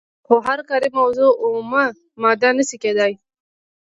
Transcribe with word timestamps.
خو 0.25 0.35
هره 0.45 0.63
کاري 0.69 0.89
موضوع 0.99 1.31
اومه 1.43 1.83
ماده 2.21 2.49
نشي 2.57 2.77
کیدای. 2.83 3.13